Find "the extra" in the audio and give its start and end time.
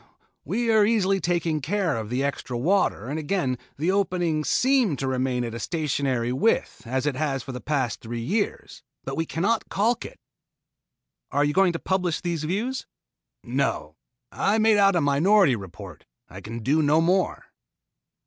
2.09-2.57